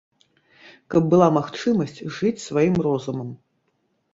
[0.93, 3.29] Каб была магчымасць жыць сваім розумам.